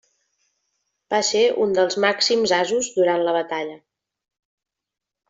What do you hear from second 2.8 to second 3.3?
durant